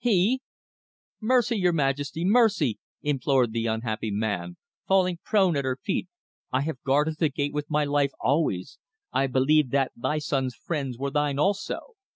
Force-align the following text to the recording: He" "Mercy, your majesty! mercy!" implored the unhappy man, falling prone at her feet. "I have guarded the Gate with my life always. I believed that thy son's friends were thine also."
He" 0.03 0.41
"Mercy, 1.31 1.57
your 1.57 1.73
majesty! 1.73 2.25
mercy!" 2.25 2.79
implored 3.03 3.53
the 3.53 3.67
unhappy 3.67 4.09
man, 4.09 4.57
falling 4.87 5.19
prone 5.23 5.55
at 5.55 5.63
her 5.63 5.77
feet. 5.79 6.07
"I 6.51 6.61
have 6.61 6.81
guarded 6.81 7.17
the 7.19 7.29
Gate 7.29 7.53
with 7.53 7.69
my 7.69 7.83
life 7.85 8.13
always. 8.19 8.79
I 9.13 9.27
believed 9.27 9.69
that 9.73 9.91
thy 9.95 10.17
son's 10.17 10.55
friends 10.55 10.97
were 10.97 11.11
thine 11.11 11.37
also." 11.37 11.93